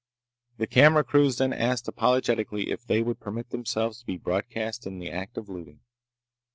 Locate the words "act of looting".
5.11-5.81